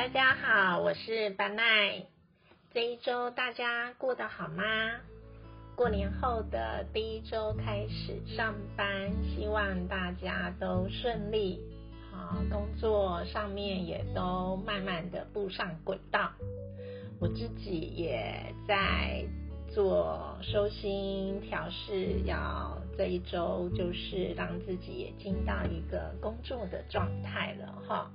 [0.00, 2.06] 大家好，我是班奈。
[2.72, 4.64] 这一周大家过得好吗？
[5.76, 11.60] 过年后的第一周开始上班，希望大家都顺利，
[12.10, 16.32] 好，工作上面也都慢慢的步上轨道。
[17.20, 19.26] 我自己也在
[19.68, 28.10] 做收心调试，要这一周就是让自己也进到一个工作的状态了哈。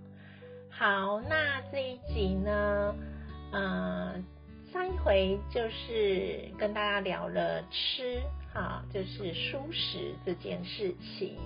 [0.77, 2.93] 好，那这一集呢，
[3.53, 4.25] 嗯，
[4.73, 8.21] 上一回就是跟大家聊了吃，
[8.53, 11.37] 哈，就是舒食这件事情。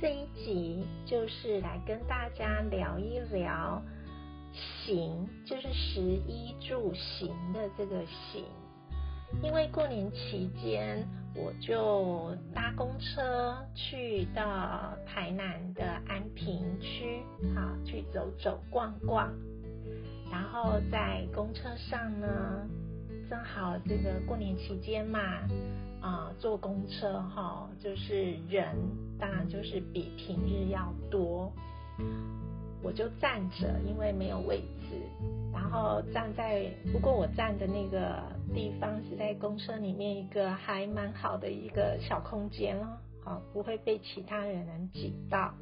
[0.00, 3.82] 这一集就是来跟大家聊一聊
[4.52, 8.44] 行，就是食衣住行的这个行。
[9.42, 17.22] 因为过年期间，我就搭公车去到台南的安平区，
[17.54, 19.32] 好去走走逛逛。
[20.30, 22.66] 然后在公车上呢，
[23.28, 25.20] 正好这个过年期间嘛，
[26.00, 28.74] 啊坐公车哈，就是人
[29.18, 31.52] 当然就是比平日要多。
[32.82, 34.96] 我就站着，因为没有位置，
[35.74, 38.22] 后站在，不过我站的那个
[38.54, 45.52] 地方是在公车里面一个还蛮好的一个小空间哦，好不会被其他人能挤到。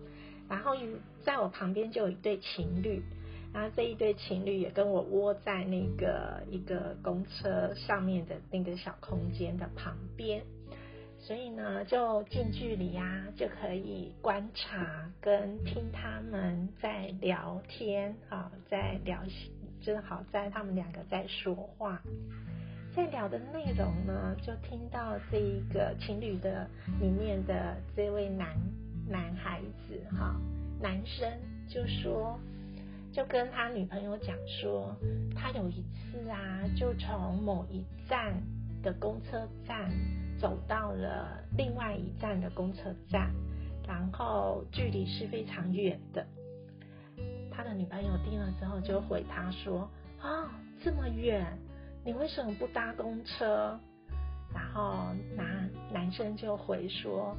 [0.49, 0.77] 然后
[1.25, 3.03] 在我旁边就有一对情侣，
[3.55, 10.43] 然后这一对情侣也跟我窝在那个一个公车上面的那个小空间的旁边。
[11.19, 19.21] 所以呢，就近距离啊，就可以观察跟听他们在聊天啊，在聊，
[19.83, 22.01] 正好在他们两个在说话，
[22.95, 26.69] 在聊的内容呢，就听到这一个情侣的
[27.01, 28.57] 里面的这位男
[29.09, 30.35] 男孩子哈，
[30.81, 31.31] 男生
[31.69, 32.39] 就说，
[33.13, 34.97] 就跟他女朋友讲说，
[35.35, 38.35] 他有一次啊，就从某一站
[38.83, 39.91] 的公车站。
[40.41, 43.33] 走到了另外一站的公车站，
[43.87, 46.27] 然后距离是非常远的。
[47.55, 49.89] 他的女朋友听了之后就回他说
[50.21, 50.51] ：“啊，
[50.83, 51.47] 这么远，
[52.05, 53.79] 你为什么不搭公车？”
[54.55, 57.37] 然后男男生就回说：“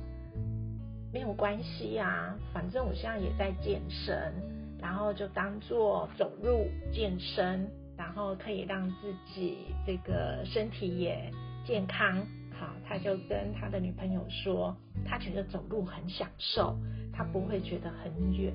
[1.11, 4.33] 没有关系啊，反正我现在也在健身，
[4.79, 11.31] 然后就当做走路健身，然后可以让自己这个身体也
[11.65, 12.25] 健康。”
[12.59, 14.75] 好，他就跟他的女朋友说，
[15.05, 16.77] 他觉得走路很享受，
[17.11, 18.53] 他不会觉得很远。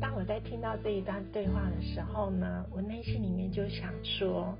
[0.00, 4.56] 当我在听到这一段对话的时候呢，我内心里面就想说，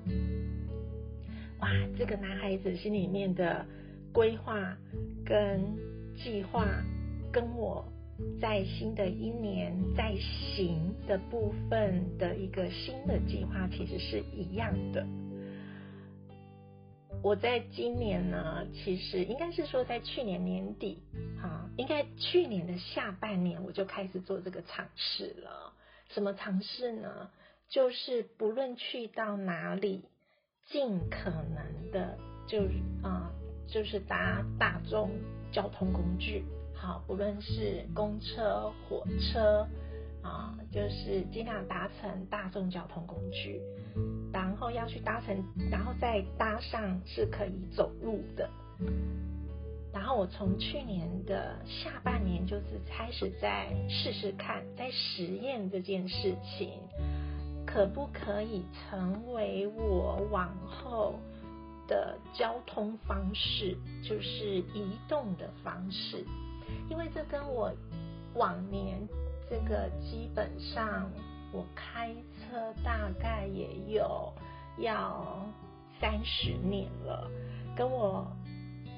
[1.60, 3.64] 哇，这个男孩子心里面的
[4.12, 4.76] 规划
[5.25, 5.60] 跟
[6.16, 6.66] 计划，
[7.32, 7.84] 跟我
[8.41, 15.06] 在新的一年在行的部分的一个新的计划，其实是一样的。
[17.26, 21.03] 我在今年呢，其实应该是说在去年年底，
[21.42, 25.72] 啊，应该去年的下半年我就开始做这个尝试了。
[26.09, 27.28] 什么尝试呢？
[27.69, 30.04] 就是不论去到哪里，
[30.66, 32.16] 尽可能的
[32.47, 32.60] 就
[33.03, 33.32] 啊，
[33.66, 35.10] 就是搭大众
[35.50, 36.44] 交通工具，
[36.76, 39.66] 好，不论是公车、火车。
[40.26, 43.60] 啊，就是尽量搭乘大众交通工具，
[44.32, 48.50] 然后要去搭乘，然后再搭上是可以走路的。
[49.92, 56.72] 然后我从去年的下半年就是开始在试试看，在实验这件事情，
[57.64, 61.14] 可不可以成为我往后
[61.87, 66.25] 的交通方式，就是移动的方式，
[66.91, 67.72] 因为这跟我
[68.34, 68.98] 往年。
[69.49, 71.11] 这个基本上，
[71.53, 74.33] 我开车大概也有
[74.79, 75.47] 要
[76.01, 77.31] 三十年了，
[77.77, 78.27] 跟我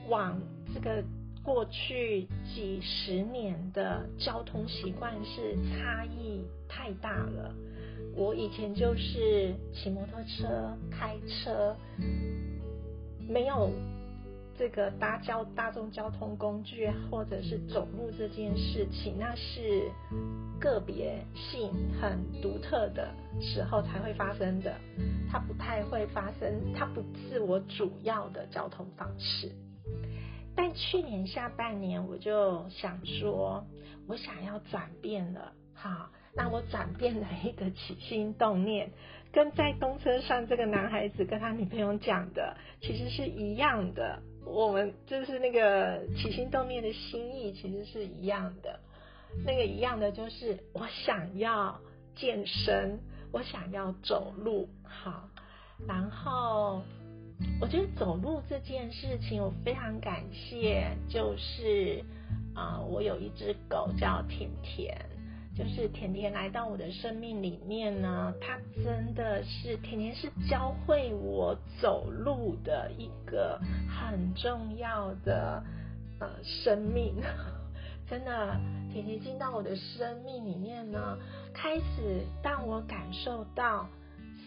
[0.08, 0.40] 往
[0.74, 1.04] 这个
[1.42, 7.54] 过去几十年的交通习惯是差异太大了。
[8.16, 11.76] 我以前就是骑摩托车、开车，
[13.28, 13.70] 没有。
[14.58, 19.88] 这个搭交大众交通工具或者是走路这件事情，那是
[20.58, 21.70] 个别性
[22.00, 24.74] 很独特的时候才会发生的，
[25.30, 29.52] 它不太会发生，它不是我主要的交通方式。
[30.56, 33.64] 但去年下半年我就想说，
[34.08, 38.90] 我想要转变了，好，那我转变了一个起心动念，
[39.32, 44.20] 跟在公车上这个男孩子跟他女朋友讲的其实是一样的。
[44.50, 48.80] 我们就是那个起心动念的心意，其实是一样的。
[49.44, 51.78] 那个一样的就是，我想要
[52.16, 52.98] 健身，
[53.30, 55.28] 我想要走路，好，
[55.86, 56.82] 然后
[57.60, 62.02] 我觉得走路这件事情，我非常感谢，就是
[62.54, 64.98] 啊，我有一只狗叫甜甜。
[65.58, 75.60] 就是甜甜来到我的生命里面呢，它真的是甜甜是教会我走路的一个很重要的
[76.20, 77.16] 呃生命，
[78.08, 78.56] 真的
[78.92, 81.18] 甜甜进到我的生命里面呢，
[81.52, 83.88] 开始让我感受到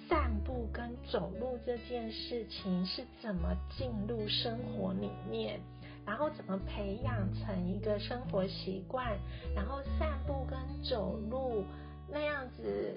[0.07, 5.59] 散步跟走路这件事情是怎么进入生活里面。
[6.05, 9.17] 然后怎么培养成一个生活习惯？
[9.55, 11.63] 然后散步跟走路
[12.09, 12.93] 那样子，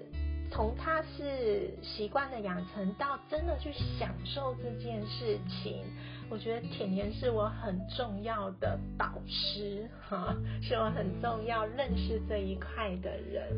[0.50, 5.84] 从他是习惯的养成到真的去享受这件事情，
[6.28, 13.52] 我觉得甜甜是我很重要的导师哈，是我很重要认识这一块的人。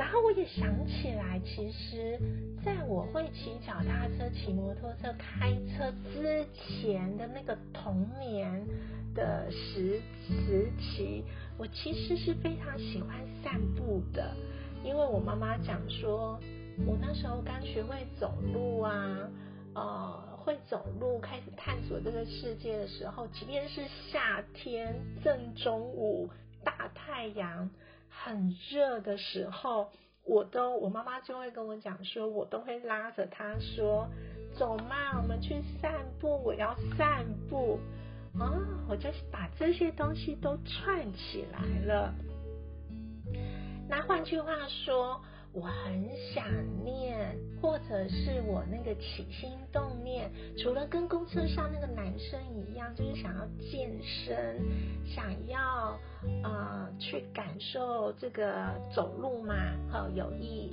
[0.00, 2.18] 然后我也想起来，其实
[2.64, 8.66] 在我会骑脚踏车、骑摩托车、开车之前的那个童年
[9.14, 11.22] 的时时期，
[11.58, 14.34] 我其实是非常喜欢散步的，
[14.82, 16.40] 因为我妈妈讲说，
[16.86, 19.30] 我那时候刚学会走路啊，
[19.74, 26.30] 呃，会走路，开始探索这个世界的时候，即便是夏天正中午
[26.64, 27.68] 大太阳。
[28.10, 29.90] 很热的时候，
[30.24, 34.08] 我都我妈妈就会跟我讲说，我都会拉着她说，
[34.58, 37.78] 走嘛，我们去散步，我要散步
[38.38, 38.52] 啊，
[38.88, 42.14] 我就把这些东西都串起来了。
[43.88, 45.20] 那换句话说。
[45.52, 46.46] 我很想
[46.84, 54.60] 念，或者是我那个起心动念，除了跟公车上那个男生一样，就是想要健身，
[55.04, 55.98] 想要
[56.44, 59.54] 呃去感受这个走路嘛，
[59.90, 60.72] 好有益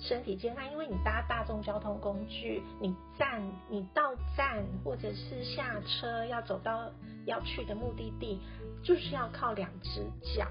[0.00, 0.68] 身体健康。
[0.72, 6.90] 因为你搭大众交通工具，你站你到站或者是下车要走到
[7.26, 8.40] 要去的目的地，
[8.82, 10.02] 就是要靠两只
[10.36, 10.48] 脚。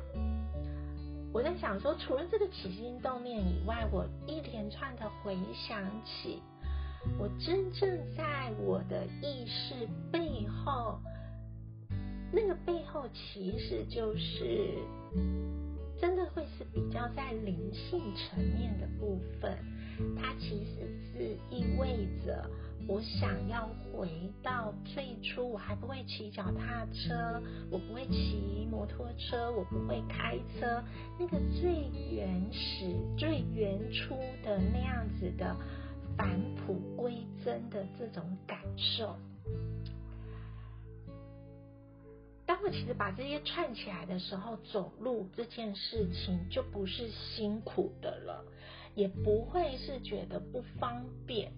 [1.31, 6.41] 我在想说，除了这个起心动念以外，我一连串的回想起，
[7.19, 10.99] 我真正在我的意识背后，
[12.31, 14.73] 那个背后其实就是，
[16.01, 19.55] 真的会是比较在灵性层面的部分，
[20.17, 22.49] 它其实是意味着。
[22.89, 24.09] 我想要回
[24.41, 27.39] 到最初，我还不会骑脚踏车，
[27.69, 30.83] 我不会骑摩托车，我不会开车，
[31.19, 31.71] 那个最
[32.11, 35.55] 原始、最原初的那样子的
[36.17, 37.13] 返璞归
[37.45, 39.15] 真的这种感受。
[42.47, 48.43] 当我其实把这些串起来的时候，走路这件事情就不是辛苦的了，
[48.95, 51.53] 也不会是觉得不方便。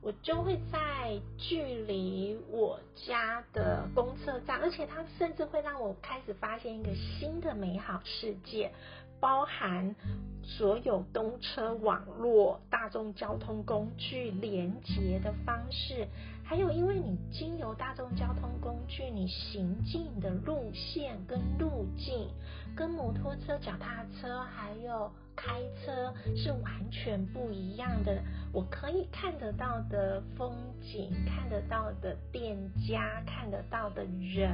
[0.00, 8.72] 我就会在距离我家的公车站，而且它甚至会让我开始发现一个新的美好世界，
[9.20, 9.96] 包含
[10.44, 16.06] 所有公车网络、大众交通工具连接的方式，
[16.48, 22.26] 还有因为你经由大众交通工具，你行进的路线跟路径，
[22.74, 25.12] 跟摩托车、脚踏车还有。
[25.40, 28.20] 开车是完全不一样的，
[28.52, 30.52] 我可以看得到的风
[30.82, 34.50] 景，看得到的店家，看得到的人，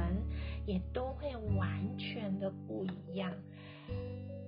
[0.67, 3.31] 也都会完全的不一样。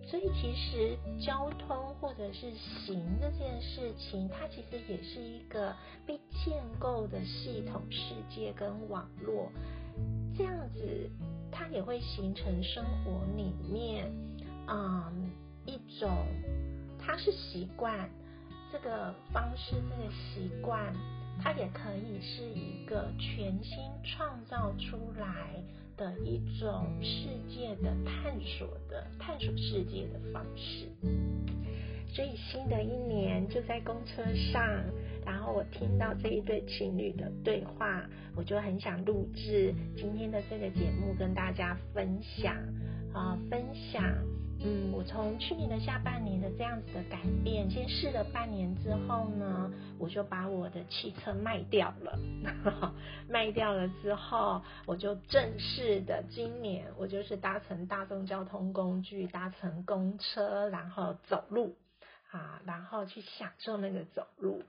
[0.09, 2.51] 所以其实交通或者是
[2.85, 9.51] 行这件事情，它其实也是一个被建构的系统世界跟网络，
[10.37, 11.11] 这样子
[11.51, 14.11] 它也会形成生活里面，
[14.67, 15.29] 嗯。
[15.69, 16.25] 一种，
[16.97, 18.09] 它是习惯
[18.71, 20.95] 这个方式，这个习惯，
[21.43, 25.61] 它也可以是一个全新创造出来
[25.97, 30.87] 的一种世界的探索的探索世界的方式。
[32.09, 34.63] 所以新的一年就在公车上，
[35.25, 42.55] 然后我听到这一对情侣的对话，我就很想录制今天的这个节目跟大家分享
[43.13, 43.61] 啊，分
[43.91, 44.03] 享。
[44.59, 52.17] 嗯，我从去年的下半年的这样子的改变，先试了半年之后呢，我就把我的汽车卖掉了。
[53.29, 61.75] 卖掉了之后，我就正式的今年，我就是搭乘大众交通工具，搭乘公车，然后走路
[62.31, 64.63] 啊，然后去享受那个走路。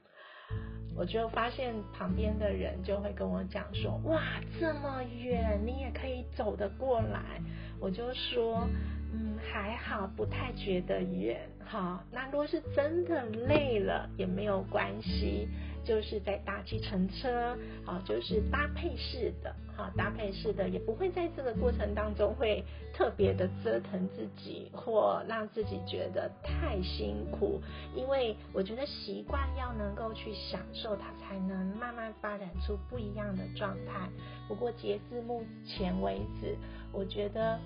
[0.97, 4.21] 我就发现旁边的人就会跟我讲说，哇，
[4.61, 7.41] 这么远你也可以走得过来，
[7.81, 8.69] 我就说。
[9.13, 11.49] 嗯，还好，不太觉得远。
[11.65, 15.49] 好，那如果是真的累了，也没有关系，
[15.85, 27.61] 就是在搭计程车，好，就是搭配式的，好，搭配式的，也不会在这个过程当中会特别的折腾自己，或让自己觉得太辛苦。
[27.95, 34.09] 因为我觉得习惯要能够去享受它，才能慢慢发展出不一样的状态。
[34.49, 36.57] 不过截至目前为止，
[36.93, 37.59] 我觉得。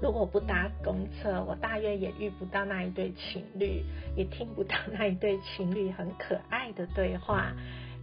[0.00, 3.82] 如果不搭公车，我大约也遇不到那一对情侣，
[4.14, 7.52] 也听不到那一对情侣很可爱的对话。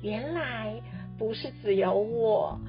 [0.02, 0.82] 原来
[1.18, 2.60] 不是只有我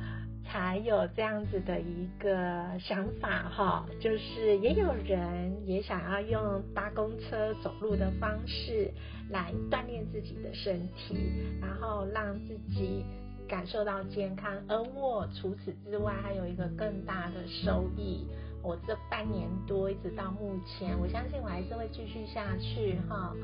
[0.45, 8.93] 才有这样子的一个想法哈，就是也有人也想要用搭公车走路的方式
[9.31, 11.17] 来锻炼自己的身体，
[11.61, 13.05] 然后让自己
[13.49, 14.63] 感受到健康。
[14.69, 18.27] 而我除此之外还有一个更大的收益。
[18.63, 23.35] 我这半年多一直到目前，我相信我还是会继续下去哈。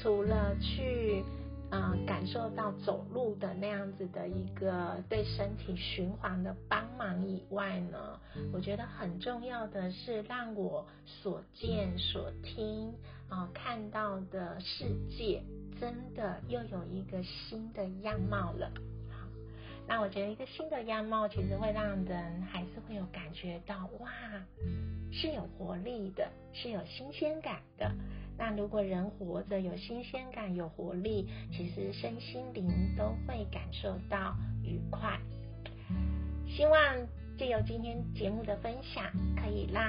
[0.00, 1.24] 除了去
[1.72, 8.20] 嗯感受到走路的那样子的一个对身体循环的帮忙以外呢，
[8.52, 12.94] 我觉得很重要的是让我所见所听
[13.28, 15.42] 啊看到的世界
[15.80, 18.70] 真的又有一个新的样貌了。
[19.88, 24.10] 那我觉得一个新的样貌，其实会让人还是会有感觉到，哇，
[25.10, 27.90] 是有活力的，是有新鲜感的。
[28.36, 35.18] 那如果人活着有新鲜感、有活力，其实身心灵都会感受到愉快。
[36.46, 37.06] 希望
[37.38, 39.04] 借由今天节目的分享，
[39.36, 39.82] 可以让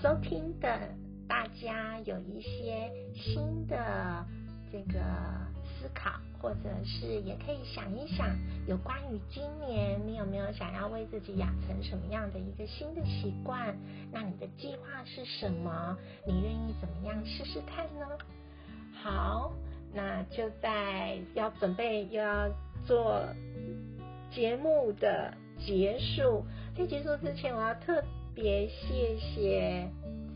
[0.00, 0.88] 收听的
[1.28, 4.24] 大家有一些新的
[4.70, 5.00] 这个
[5.80, 6.10] 思考。
[6.42, 8.26] 或者是也可以想一想，
[8.66, 13.76] 有关于今年你有没有想要为自己养成什么样的一个新的习惯？
[14.10, 15.94] 那你的计划是什么？
[16.26, 18.06] 你愿意怎么样试试看呢？
[19.02, 19.52] 好，
[19.92, 22.48] 那就在要准备又要
[22.86, 23.22] 做
[24.30, 26.42] 节目的结束，
[26.74, 28.02] 在结束之前，我要特
[28.34, 29.86] 别谢谢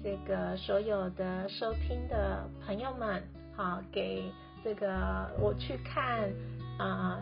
[0.02, 3.22] 这个所有的收听的朋友们，
[3.56, 4.22] 好给。
[4.64, 6.33] 这个我去看
[6.78, 7.18] 啊，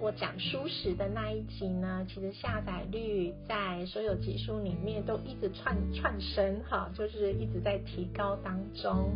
[0.00, 9.10] 我讲书时的那一集呢，其实下载率在所有集数里面都一直窜窜升哈，就是一直在提高当中。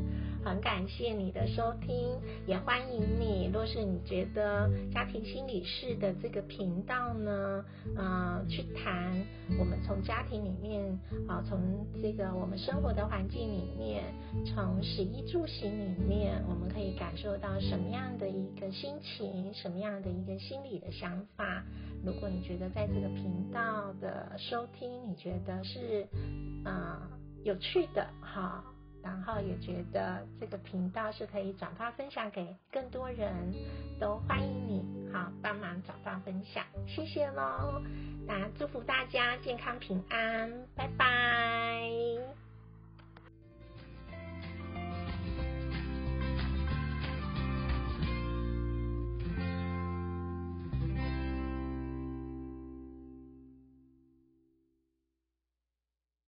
[0.44, 3.48] 很感谢你的收听，也欢迎你。
[3.52, 9.24] 若是你觉得家庭心理室的这个频道呢，呃，去谈
[9.56, 10.98] 我们从家庭里面
[11.28, 14.02] 啊，从这个我们生活的环境里面，
[14.44, 21.62] 从食衣住行里面，我们可以感受到什么样的一个心情，什么样的一个心理你的想法。
[22.04, 26.08] 如果你觉得在这个频道的收听，你觉得是
[26.64, 27.08] 啊
[27.44, 28.64] 有趣的哈。
[29.04, 33.52] 然后也觉得这个频道是可以转发分享给更多人，
[33.98, 37.82] 都欢迎你好帮忙转发分享，谢谢喽。
[38.28, 42.41] 那祝福大家健康平安，拜拜。